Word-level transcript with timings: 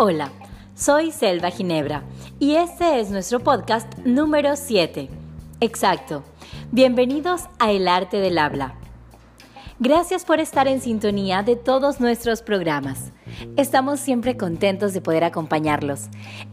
Hola, 0.00 0.30
soy 0.76 1.10
Selva 1.10 1.50
Ginebra 1.50 2.04
y 2.38 2.54
este 2.54 3.00
es 3.00 3.10
nuestro 3.10 3.40
podcast 3.40 3.98
número 4.04 4.54
7. 4.54 5.08
Exacto. 5.58 6.22
Bienvenidos 6.70 7.48
a 7.58 7.72
El 7.72 7.88
Arte 7.88 8.18
del 8.18 8.38
Habla. 8.38 8.74
Gracias 9.80 10.24
por 10.24 10.38
estar 10.38 10.68
en 10.68 10.80
sintonía 10.80 11.42
de 11.42 11.56
todos 11.56 11.98
nuestros 11.98 12.42
programas. 12.42 13.10
Estamos 13.56 13.98
siempre 13.98 14.36
contentos 14.36 14.94
de 14.94 15.00
poder 15.00 15.24
acompañarlos. 15.24 16.06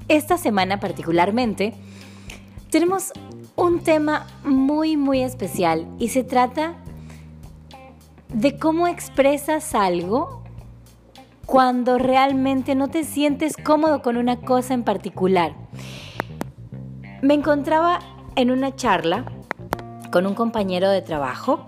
Esta 0.08 0.40
semana 0.40 0.80
particularmente 0.80 1.76
tenemos 2.72 3.14
un 3.56 3.80
tema 3.82 4.26
muy 4.44 4.98
muy 4.98 5.22
especial 5.22 5.86
y 6.00 6.08
se 6.08 6.24
trata 6.24 6.78
de 8.30 8.58
cómo 8.58 8.88
expresas 8.88 9.76
algo 9.76 10.45
cuando 11.46 11.98
realmente 11.98 12.76
no 12.76 12.90
te 12.90 13.04
sientes 13.04 13.56
cómodo 13.58 14.02
con 14.02 14.18
una 14.18 14.38
cosa 14.42 14.74
en 14.74 14.84
particular. 14.84 15.54
Me 17.22 17.34
encontraba 17.34 18.00
en 18.36 18.52
una 18.52 18.76
charla 18.76 19.26
con 20.12 20.26
un 20.26 20.34
compañero 20.34 20.90
de 20.90 21.02
trabajo 21.02 21.68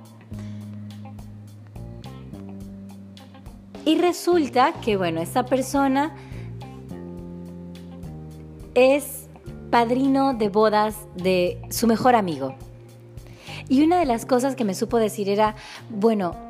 y 3.85 3.98
resulta 3.98 4.73
que, 4.73 4.98
bueno, 4.98 5.21
esta 5.21 5.45
persona 5.45 6.13
es 8.73 9.30
padrino 9.70 10.34
de 10.34 10.49
bodas 10.49 10.96
de 11.16 11.62
su 11.70 11.88
mejor 11.88 12.16
amigo. 12.16 12.55
Y 13.70 13.84
una 13.84 13.99
de 13.99 14.05
las 14.05 14.26
cosas 14.26 14.55
que 14.55 14.63
me 14.63 14.76
supo 14.76 14.98
decir 14.98 15.30
era, 15.30 15.55
bueno, 15.90 16.46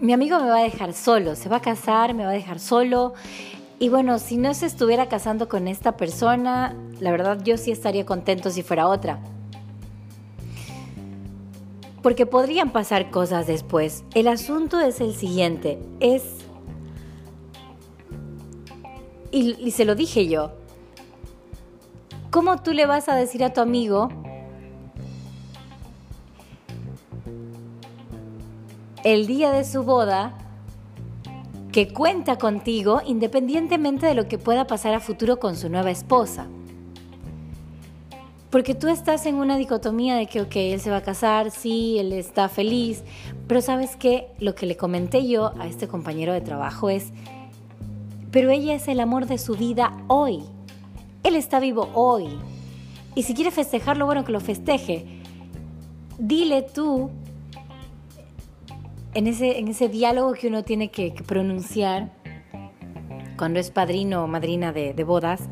mi 0.00 0.12
amigo 0.12 0.38
me 0.38 0.48
va 0.48 0.58
a 0.58 0.62
dejar 0.62 0.92
solo, 0.92 1.34
se 1.34 1.48
va 1.48 1.56
a 1.56 1.60
casar, 1.60 2.14
me 2.14 2.24
va 2.24 2.30
a 2.30 2.34
dejar 2.34 2.60
solo. 2.60 3.14
Y 3.80 3.88
bueno, 3.88 4.18
si 4.18 4.36
no 4.36 4.54
se 4.54 4.66
estuviera 4.66 5.08
casando 5.08 5.48
con 5.48 5.68
esta 5.68 5.96
persona, 5.96 6.74
la 7.00 7.10
verdad 7.10 7.40
yo 7.42 7.56
sí 7.56 7.70
estaría 7.70 8.06
contento 8.06 8.50
si 8.50 8.62
fuera 8.62 8.88
otra. 8.88 9.20
Porque 12.02 12.26
podrían 12.26 12.70
pasar 12.70 13.10
cosas 13.10 13.46
después. 13.46 14.04
El 14.14 14.28
asunto 14.28 14.80
es 14.80 15.00
el 15.00 15.14
siguiente, 15.14 15.78
es... 16.00 16.24
Y, 19.30 19.56
y 19.58 19.72
se 19.72 19.84
lo 19.84 19.94
dije 19.94 20.26
yo. 20.26 20.52
¿Cómo 22.30 22.62
tú 22.62 22.72
le 22.72 22.86
vas 22.86 23.08
a 23.08 23.14
decir 23.14 23.44
a 23.44 23.52
tu 23.52 23.60
amigo 23.60 24.08
el 29.04 29.26
día 29.26 29.52
de 29.52 29.64
su 29.64 29.82
boda 29.82 30.36
que 31.72 31.92
cuenta 31.92 32.38
contigo 32.38 33.00
independientemente 33.06 34.06
de 34.06 34.14
lo 34.14 34.26
que 34.28 34.38
pueda 34.38 34.66
pasar 34.66 34.94
a 34.94 35.00
futuro 35.00 35.38
con 35.38 35.56
su 35.56 35.68
nueva 35.68 35.90
esposa. 35.90 36.46
Porque 38.50 38.74
tú 38.74 38.88
estás 38.88 39.26
en 39.26 39.34
una 39.34 39.58
dicotomía 39.58 40.16
de 40.16 40.26
que, 40.26 40.40
ok, 40.40 40.56
él 40.56 40.80
se 40.80 40.90
va 40.90 40.98
a 40.98 41.02
casar, 41.02 41.50
sí, 41.50 41.98
él 41.98 42.14
está 42.14 42.48
feliz, 42.48 43.04
pero 43.46 43.60
sabes 43.60 43.94
que 43.96 44.28
lo 44.38 44.54
que 44.54 44.64
le 44.64 44.76
comenté 44.76 45.28
yo 45.28 45.52
a 45.58 45.66
este 45.66 45.86
compañero 45.86 46.32
de 46.32 46.40
trabajo 46.40 46.88
es, 46.88 47.12
pero 48.30 48.50
ella 48.50 48.74
es 48.74 48.88
el 48.88 49.00
amor 49.00 49.26
de 49.26 49.36
su 49.36 49.54
vida 49.54 49.92
hoy. 50.06 50.44
Él 51.22 51.36
está 51.36 51.60
vivo 51.60 51.90
hoy. 51.94 52.38
Y 53.14 53.24
si 53.24 53.34
quiere 53.34 53.50
festejarlo, 53.50 54.06
bueno, 54.06 54.24
que 54.24 54.32
lo 54.32 54.40
festeje. 54.40 55.04
Dile 56.18 56.62
tú 56.62 57.10
en 59.14 59.26
ese, 59.26 59.58
en 59.58 59.68
ese 59.68 59.88
diálogo 59.88 60.34
que 60.34 60.48
uno 60.48 60.64
tiene 60.64 60.90
que, 60.90 61.12
pronunciar 61.26 62.12
cuando 63.36 63.60
es 63.60 63.70
padrino 63.70 64.24
o 64.24 64.26
madrina 64.26 64.72
de, 64.72 64.94
de 64.94 65.04
bodas, 65.04 65.42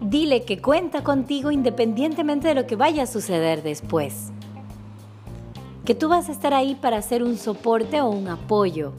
dile 0.00 0.44
que 0.44 0.60
cuenta 0.60 1.02
contigo 1.02 1.50
independientemente 1.50 2.48
de 2.48 2.54
lo 2.54 2.66
que 2.66 2.76
vaya 2.76 3.04
a 3.04 3.06
suceder 3.06 3.62
después. 3.62 4.30
Que 5.84 5.94
tú 5.94 6.08
vas 6.08 6.28
a 6.28 6.32
estar 6.32 6.54
ahí 6.54 6.74
para 6.74 6.96
hacer 6.96 7.22
un 7.22 7.36
soporte 7.36 8.00
o 8.00 8.08
un 8.08 8.28
apoyo, 8.28 8.92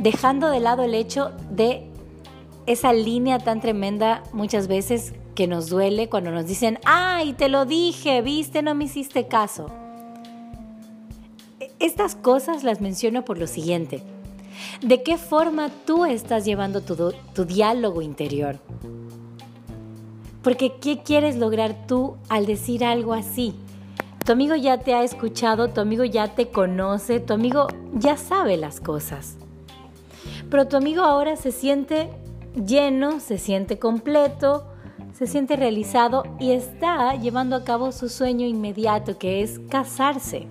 dejando 0.00 0.48
de 0.50 0.60
lado 0.60 0.82
el 0.84 0.94
hecho 0.94 1.32
de 1.50 1.90
esa 2.66 2.92
línea 2.92 3.38
tan 3.38 3.60
tremenda 3.60 4.22
muchas 4.32 4.68
veces 4.68 5.14
que 5.34 5.46
nos 5.46 5.68
duele 5.68 6.08
cuando 6.08 6.30
nos 6.30 6.46
dicen, 6.46 6.78
ay, 6.84 7.32
te 7.32 7.48
lo 7.48 7.64
dije, 7.64 8.22
viste, 8.22 8.62
no 8.62 8.74
me 8.74 8.84
hiciste 8.84 9.26
caso. 9.26 9.70
Estas 11.80 12.16
cosas 12.16 12.64
las 12.64 12.80
menciono 12.80 13.24
por 13.24 13.38
lo 13.38 13.46
siguiente. 13.46 14.02
¿De 14.82 15.04
qué 15.04 15.16
forma 15.16 15.70
tú 15.86 16.04
estás 16.04 16.44
llevando 16.44 16.80
tu, 16.80 17.44
diálogo 17.44 18.02
interior? 18.02 18.58
Porque 20.42 20.72
¿qué 20.80 21.02
quieres 21.04 21.36
lograr 21.36 21.86
tú 21.86 22.16
al 22.28 22.46
decir 22.46 22.84
algo 22.84 23.14
así? 23.14 23.54
Tu 24.24 24.32
amigo 24.32 24.56
ya 24.56 24.78
te 24.78 24.92
ha 24.92 25.04
escuchado, 25.04 25.68
tu 25.68 25.80
amigo 25.80 26.04
ya 26.04 26.34
te 26.34 26.48
conoce, 26.48 27.20
tu 27.20 27.32
amigo 27.32 27.68
ya 27.94 28.16
sabe 28.16 28.56
las 28.56 28.80
cosas. 28.80 29.36
Pero 30.50 30.66
tu 30.66 30.76
amigo 30.76 31.02
ahora 31.02 31.36
se 31.36 31.52
siente 31.52 32.10
lleno, 32.56 33.20
se 33.20 33.38
siente 33.38 33.78
completo, 33.78 34.66
se 35.12 35.28
siente 35.28 35.54
realizado 35.54 36.24
y 36.40 36.50
está 36.50 37.14
llevando 37.14 37.54
a 37.54 37.62
cabo 37.62 37.92
su 37.92 38.08
sueño 38.08 38.48
inmediato 38.48 39.16
que 39.16 39.42
es 39.42 39.60
casarse 39.70 40.48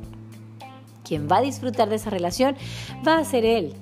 quien 1.08 1.28
va 1.28 1.38
a 1.38 1.42
disfrutar 1.42 1.90
de 1.90 1.96
esa 1.96 2.10
relación 2.10 2.56
va 3.08 3.18
a 3.18 3.26
ser 3.26 3.46
él. 3.46 3.74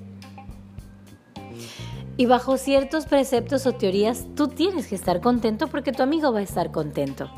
Y 2.18 2.26
bajo 2.26 2.56
ciertos 2.56 3.04
preceptos 3.04 3.66
o 3.66 3.72
teorías, 3.72 4.24
tú 4.34 4.48
tienes 4.48 4.86
que 4.86 4.94
estar 4.94 5.20
contento 5.20 5.66
porque 5.68 5.92
tu 5.92 6.02
amigo 6.02 6.32
va 6.32 6.38
a 6.38 6.42
estar 6.42 6.70
contento. 6.70 7.30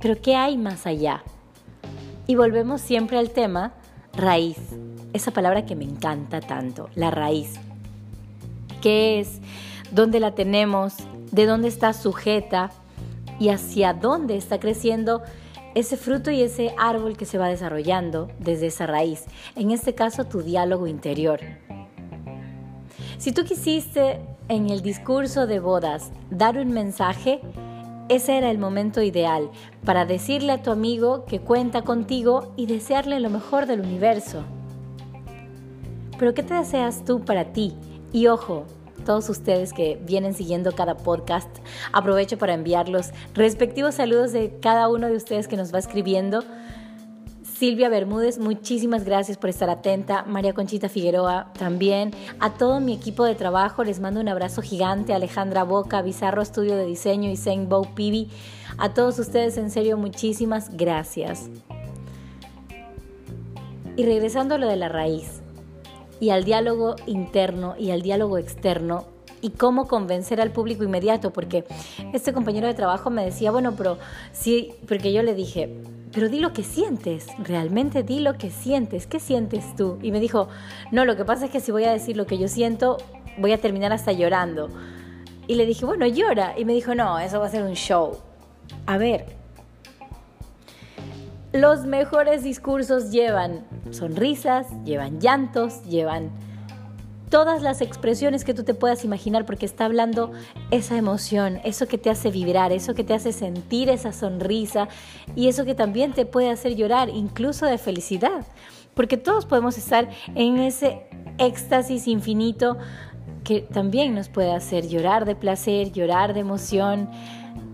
Pero 0.00 0.20
¿qué 0.20 0.36
hay 0.36 0.56
más 0.56 0.86
allá? 0.86 1.24
Y 2.26 2.36
volvemos 2.36 2.80
siempre 2.80 3.18
al 3.18 3.30
tema 3.30 3.72
raíz, 4.14 4.56
esa 5.12 5.32
palabra 5.32 5.66
que 5.66 5.74
me 5.74 5.84
encanta 5.84 6.40
tanto, 6.40 6.90
la 6.94 7.10
raíz. 7.10 7.54
¿Qué 8.80 9.20
es? 9.20 9.40
¿Dónde 9.90 10.20
la 10.20 10.34
tenemos? 10.34 10.94
¿De 11.32 11.46
dónde 11.46 11.68
está 11.68 11.92
sujeta? 11.92 12.70
¿Y 13.40 13.48
hacia 13.48 13.94
dónde 13.94 14.36
está 14.36 14.60
creciendo 14.60 15.22
ese 15.74 15.96
fruto 15.96 16.30
y 16.30 16.42
ese 16.42 16.74
árbol 16.78 17.16
que 17.16 17.26
se 17.26 17.38
va 17.38 17.48
desarrollando 17.48 18.28
desde 18.38 18.66
esa 18.66 18.86
raíz, 18.86 19.24
en 19.56 19.70
este 19.70 19.94
caso 19.94 20.24
tu 20.24 20.42
diálogo 20.42 20.86
interior. 20.86 21.40
Si 23.18 23.32
tú 23.32 23.44
quisiste 23.44 24.20
en 24.48 24.70
el 24.70 24.82
discurso 24.82 25.46
de 25.46 25.60
bodas 25.60 26.10
dar 26.30 26.58
un 26.58 26.72
mensaje, 26.72 27.40
ese 28.08 28.38
era 28.38 28.50
el 28.50 28.58
momento 28.58 29.02
ideal 29.02 29.50
para 29.84 30.04
decirle 30.04 30.52
a 30.52 30.62
tu 30.62 30.70
amigo 30.70 31.24
que 31.26 31.40
cuenta 31.40 31.82
contigo 31.82 32.52
y 32.56 32.66
desearle 32.66 33.20
lo 33.20 33.30
mejor 33.30 33.66
del 33.66 33.80
universo. 33.80 34.42
Pero 36.18 36.34
¿qué 36.34 36.42
te 36.42 36.54
deseas 36.54 37.04
tú 37.04 37.24
para 37.24 37.52
ti? 37.52 37.74
Y 38.12 38.26
ojo, 38.26 38.64
todos 39.00 39.28
ustedes 39.28 39.72
que 39.72 39.98
vienen 40.02 40.34
siguiendo 40.34 40.72
cada 40.72 40.96
podcast. 40.96 41.48
Aprovecho 41.92 42.38
para 42.38 42.54
enviar 42.54 42.88
los 42.88 43.10
respectivos 43.34 43.96
saludos 43.96 44.32
de 44.32 44.58
cada 44.60 44.88
uno 44.88 45.08
de 45.08 45.16
ustedes 45.16 45.48
que 45.48 45.56
nos 45.56 45.74
va 45.74 45.78
escribiendo. 45.78 46.44
Silvia 47.42 47.90
Bermúdez, 47.90 48.38
muchísimas 48.38 49.04
gracias 49.04 49.36
por 49.36 49.50
estar 49.50 49.68
atenta. 49.68 50.24
María 50.24 50.54
Conchita 50.54 50.88
Figueroa 50.88 51.52
también. 51.58 52.12
A 52.38 52.54
todo 52.54 52.80
mi 52.80 52.94
equipo 52.94 53.24
de 53.24 53.34
trabajo 53.34 53.84
les 53.84 54.00
mando 54.00 54.20
un 54.20 54.28
abrazo 54.28 54.62
gigante. 54.62 55.12
Alejandra 55.12 55.64
Boca, 55.64 56.00
Bizarro 56.00 56.40
Estudio 56.40 56.74
de 56.76 56.86
Diseño 56.86 57.30
y 57.30 57.36
Saint 57.36 57.68
Bow 57.68 57.94
Pibi. 57.94 58.30
A 58.78 58.94
todos 58.94 59.18
ustedes, 59.18 59.58
en 59.58 59.70
serio, 59.70 59.98
muchísimas 59.98 60.74
gracias. 60.74 61.50
Y 63.96 64.04
regresando 64.06 64.54
a 64.54 64.58
lo 64.58 64.66
de 64.66 64.76
la 64.76 64.88
raíz 64.88 65.39
y 66.20 66.30
al 66.30 66.44
diálogo 66.44 66.96
interno 67.06 67.74
y 67.78 67.90
al 67.90 68.02
diálogo 68.02 68.38
externo 68.38 69.06
y 69.40 69.50
cómo 69.50 69.88
convencer 69.88 70.40
al 70.40 70.50
público 70.50 70.84
inmediato, 70.84 71.32
porque 71.32 71.64
este 72.12 72.32
compañero 72.32 72.66
de 72.66 72.74
trabajo 72.74 73.10
me 73.10 73.24
decía, 73.24 73.50
bueno, 73.50 73.74
pero 73.76 73.98
sí, 74.32 74.74
porque 74.86 75.12
yo 75.12 75.22
le 75.22 75.34
dije, 75.34 75.74
pero 76.12 76.28
di 76.28 76.40
lo 76.40 76.52
que 76.52 76.62
sientes, 76.62 77.26
realmente 77.38 78.02
di 78.02 78.20
lo 78.20 78.34
que 78.34 78.50
sientes, 78.50 79.06
¿qué 79.06 79.18
sientes 79.18 79.74
tú? 79.76 79.98
Y 80.02 80.12
me 80.12 80.20
dijo, 80.20 80.48
no, 80.92 81.04
lo 81.04 81.16
que 81.16 81.24
pasa 81.24 81.46
es 81.46 81.50
que 81.50 81.60
si 81.60 81.72
voy 81.72 81.84
a 81.84 81.92
decir 81.92 82.16
lo 82.16 82.26
que 82.26 82.36
yo 82.36 82.48
siento, 82.48 82.98
voy 83.38 83.52
a 83.52 83.58
terminar 83.58 83.92
hasta 83.92 84.12
llorando. 84.12 84.68
Y 85.46 85.54
le 85.54 85.66
dije, 85.66 85.84
bueno, 85.84 86.06
llora. 86.06 86.54
Y 86.58 86.64
me 86.64 86.74
dijo, 86.74 86.94
no, 86.94 87.18
eso 87.18 87.40
va 87.40 87.46
a 87.46 87.50
ser 87.50 87.64
un 87.64 87.74
show. 87.74 88.18
A 88.86 88.98
ver, 88.98 89.39
los 91.52 91.84
mejores 91.84 92.44
discursos 92.44 93.10
llevan 93.10 93.64
sonrisas, 93.90 94.68
llevan 94.84 95.20
llantos, 95.20 95.82
llevan 95.84 96.30
todas 97.28 97.62
las 97.62 97.80
expresiones 97.80 98.44
que 98.44 98.54
tú 98.54 98.64
te 98.64 98.74
puedas 98.74 99.04
imaginar 99.04 99.46
porque 99.46 99.66
está 99.66 99.84
hablando 99.84 100.32
esa 100.70 100.96
emoción, 100.96 101.60
eso 101.64 101.86
que 101.86 101.98
te 101.98 102.10
hace 102.10 102.30
vibrar, 102.30 102.72
eso 102.72 102.94
que 102.94 103.04
te 103.04 103.14
hace 103.14 103.32
sentir 103.32 103.88
esa 103.88 104.12
sonrisa 104.12 104.88
y 105.34 105.48
eso 105.48 105.64
que 105.64 105.74
también 105.74 106.12
te 106.12 106.26
puede 106.26 106.50
hacer 106.50 106.74
llorar, 106.76 107.08
incluso 107.08 107.66
de 107.66 107.78
felicidad. 107.78 108.46
porque 108.94 109.16
todos 109.16 109.46
podemos 109.46 109.78
estar 109.78 110.10
en 110.34 110.58
ese 110.58 111.06
éxtasis 111.38 112.06
infinito 112.06 112.76
que 113.44 113.60
también 113.62 114.14
nos 114.14 114.28
puede 114.28 114.52
hacer 114.52 114.88
llorar 114.88 115.24
de 115.24 115.36
placer, 115.36 115.92
llorar 115.92 116.34
de 116.34 116.40
emoción, 116.40 117.08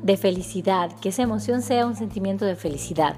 de 0.03 0.17
felicidad, 0.17 0.93
que 1.01 1.09
esa 1.09 1.23
emoción 1.23 1.63
sea 1.63 1.87
un 1.87 1.97
sentimiento 1.97 2.45
de 2.45 2.55
felicidad. 2.55 3.17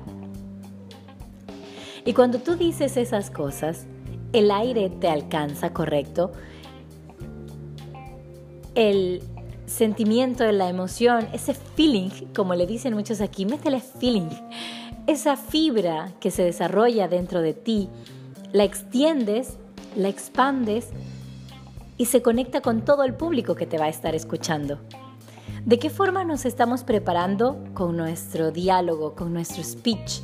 Y 2.09 2.15
cuando 2.15 2.39
tú 2.39 2.57
dices 2.57 2.97
esas 2.97 3.31
cosas, 3.31 3.85
el 4.33 4.51
aire 4.51 4.89
te 4.89 5.11
alcanza, 5.11 5.75
¿correcto? 5.75 6.33
El 8.75 9.23
sentimiento 9.67 10.51
la 10.51 10.71
emoción, 10.71 11.29
ese 11.35 11.53
feeling, 11.53 12.09
como 12.35 12.55
le 12.55 12.67
dicen 12.67 12.95
muchos 12.95 13.21
aquí, 13.21 13.45
métele 13.45 13.81
feeling, 13.81 14.31
esa 15.07 15.37
fibra 15.37 16.15
que 16.19 16.31
se 16.31 16.45
desarrolla 16.45 17.09
dentro 17.09 17.43
de 17.43 17.53
ti, 17.53 17.91
la 18.53 18.65
extiendes, 18.65 19.59
la 19.95 20.09
expandes 20.09 20.89
y 21.99 22.07
se 22.07 22.23
conecta 22.23 22.63
con 22.63 22.87
todo 22.87 23.05
el 23.05 23.17
público 23.17 23.55
que 23.55 23.67
te 23.67 23.77
va 23.77 23.85
a 23.85 23.91
estar 23.91 24.15
escuchando. 24.15 24.79
¿De 25.67 25.79
qué 25.79 25.91
forma 25.91 26.25
nos 26.25 26.47
estamos 26.47 26.85
preparando 26.85 27.63
con 27.75 27.99
nuestro 27.99 28.51
diálogo, 28.51 29.15
con 29.15 29.35
nuestro 29.35 29.63
speech? 29.63 30.23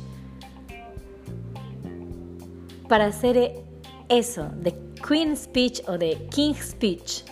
Para 2.87 3.05
hacer 3.05 3.63
eso, 4.09 4.49
de 4.55 4.75
Queen 5.07 5.35
Speech 5.35 5.81
o 5.87 5.97
de 5.97 6.27
King 6.29 6.53
Speech. 6.53 7.23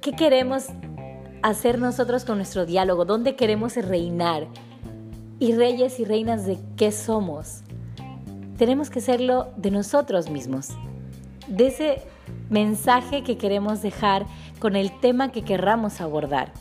¿Qué 0.00 0.12
queremos 0.12 0.66
hacer 1.42 1.78
nosotros 1.78 2.24
con 2.24 2.36
nuestro 2.36 2.66
diálogo? 2.66 3.04
¿Dónde 3.04 3.36
queremos 3.36 3.76
reinar? 3.76 4.48
Y 5.38 5.54
reyes 5.54 6.00
y 6.00 6.04
reinas 6.04 6.46
de 6.46 6.58
qué 6.76 6.90
somos? 6.90 7.62
Tenemos 8.56 8.90
que 8.90 9.00
serlo 9.00 9.48
de 9.56 9.70
nosotros 9.70 10.30
mismos 10.30 10.70
de 11.48 11.68
ese 11.68 12.02
mensaje 12.50 13.22
que 13.24 13.38
queremos 13.38 13.82
dejar 13.82 14.26
con 14.58 14.76
el 14.76 14.98
tema 15.00 15.32
que 15.32 15.42
querramos 15.42 16.00
abordar. 16.00 16.52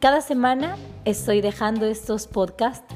Cada 0.00 0.20
semana 0.20 0.76
estoy 1.04 1.40
dejando 1.40 1.86
estos 1.86 2.26
podcasts 2.26 2.94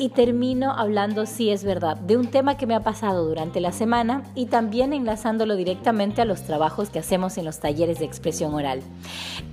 y 0.00 0.08
termino 0.08 0.72
hablando, 0.72 1.26
si 1.26 1.50
es 1.50 1.62
verdad, 1.62 1.98
de 1.98 2.16
un 2.16 2.28
tema 2.28 2.56
que 2.56 2.66
me 2.66 2.74
ha 2.74 2.80
pasado 2.80 3.28
durante 3.28 3.60
la 3.60 3.70
semana 3.70 4.22
y 4.34 4.46
también 4.46 4.94
enlazándolo 4.94 5.56
directamente 5.56 6.22
a 6.22 6.24
los 6.24 6.42
trabajos 6.42 6.88
que 6.88 6.98
hacemos 6.98 7.36
en 7.36 7.44
los 7.44 7.60
talleres 7.60 7.98
de 7.98 8.06
expresión 8.06 8.54
oral. 8.54 8.80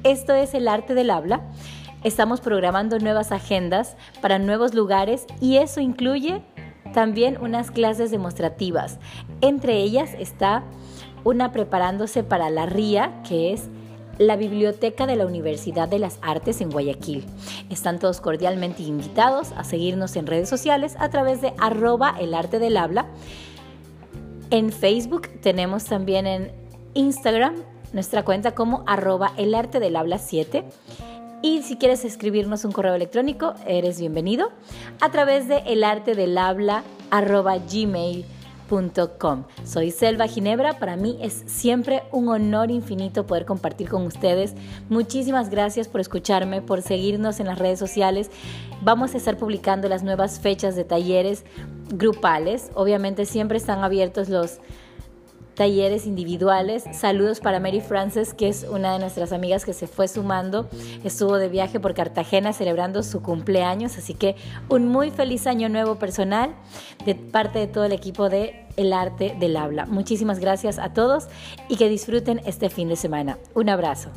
Esto 0.05 0.33
es 0.33 0.53
el 0.53 0.69
arte 0.69 0.94
del 0.94 1.09
habla. 1.09 1.41
Estamos 2.05 2.39
programando 2.39 2.97
nuevas 2.97 3.33
agendas 3.33 3.97
para 4.21 4.39
nuevos 4.39 4.73
lugares 4.73 5.25
y 5.41 5.57
eso 5.57 5.81
incluye 5.81 6.41
también 6.93 7.38
unas 7.41 7.69
clases 7.69 8.09
demostrativas. 8.09 9.00
Entre 9.41 9.75
ellas 9.75 10.11
está 10.17 10.63
una 11.25 11.51
preparándose 11.51 12.23
para 12.23 12.50
la 12.50 12.65
RIA, 12.67 13.21
que 13.27 13.51
es 13.51 13.67
la 14.17 14.35
Biblioteca 14.35 15.05
de 15.05 15.15
la 15.15 15.25
Universidad 15.25 15.87
de 15.87 15.99
las 15.99 16.19
Artes 16.21 16.61
en 16.61 16.69
Guayaquil. 16.69 17.25
Están 17.69 17.99
todos 17.99 18.21
cordialmente 18.21 18.83
invitados 18.83 19.51
a 19.55 19.63
seguirnos 19.63 20.15
en 20.15 20.27
redes 20.27 20.49
sociales 20.49 20.95
a 20.99 21.09
través 21.09 21.41
de 21.41 21.53
arroba 21.59 22.15
el 22.19 22.33
arte 22.33 22.59
del 22.59 22.77
habla. 22.77 23.07
En 24.49 24.71
Facebook 24.71 25.27
tenemos 25.41 25.85
también 25.85 26.25
en 26.25 26.51
Instagram 26.93 27.55
nuestra 27.93 28.23
cuenta 28.23 28.55
como 28.55 28.83
arroba 28.87 29.33
el 29.37 29.55
arte 29.55 29.79
del 29.79 29.95
habla 29.95 30.17
7 30.17 30.65
y 31.41 31.61
si 31.61 31.77
quieres 31.77 32.03
escribirnos 32.03 32.65
un 32.65 32.71
correo 32.71 32.95
electrónico, 32.95 33.53
eres 33.67 33.99
bienvenido 33.99 34.51
a 34.99 35.11
través 35.11 35.47
de 35.47 35.57
Soy 39.63 39.91
Selva 39.91 40.27
Ginebra, 40.27 40.77
para 40.79 40.95
mí 40.95 41.17
es 41.21 41.43
siempre 41.45 42.03
un 42.11 42.29
honor 42.29 42.69
infinito 42.69 43.25
poder 43.25 43.45
compartir 43.45 43.89
con 43.89 44.05
ustedes. 44.05 44.55
Muchísimas 44.89 45.49
gracias 45.49 45.87
por 45.87 46.01
escucharme, 46.01 46.61
por 46.61 46.81
seguirnos 46.81 47.39
en 47.39 47.47
las 47.47 47.59
redes 47.59 47.79
sociales. 47.79 48.29
Vamos 48.81 49.13
a 49.13 49.17
estar 49.17 49.37
publicando 49.37 49.89
las 49.89 50.03
nuevas 50.03 50.39
fechas 50.39 50.75
de 50.75 50.83
talleres 50.83 51.45
grupales. 51.89 52.69
Obviamente 52.73 53.25
siempre 53.25 53.57
están 53.57 53.83
abiertos 53.83 54.29
los 54.29 54.59
talleres 55.57 56.06
individuales. 56.06 56.86
Saludos 56.94 57.39
para 57.42 57.59
Mary 57.59 57.81
Frances, 57.81 58.33
que 58.33 58.48
es 58.48 58.65
una 58.69 58.94
de 58.94 59.00
nuestras 59.00 59.33
amigas 59.33 59.65
que 59.65 59.74
se 59.74 59.88
fue 59.88 60.07
sumando. 60.07 60.69
Estuvo 61.04 61.38
de 61.38 61.50
viaje 61.50 61.80
por 61.80 61.95
Cartagena 61.95 62.54
celebrando 62.54 63.04
su 63.04 63.21
cumpleaños, 63.21 63.98
así 63.98 64.13
que 64.13 64.36
un 64.69 64.88
muy 64.88 65.09
feliz 65.09 65.48
año 65.48 65.68
nuevo 65.68 65.95
personal 65.95 66.56
de 67.06 67.15
parte 67.15 67.59
de 67.59 67.68
todo 67.68 67.86
el 67.86 67.92
equipo 67.92 68.30
de 68.30 68.68
El 68.77 68.94
Arte 68.94 69.36
del 69.39 69.57
Habla. 69.57 69.88
Muchísimas 69.88 70.39
gracias 70.39 70.77
a 70.77 70.94
todos 70.94 71.27
y 71.68 71.75
que 71.75 71.89
disfruten 71.89 72.39
este 72.45 72.69
fin 72.69 72.88
de 72.88 72.95
semana. 72.95 73.39
Un 73.56 73.69
abrazo. 73.69 74.12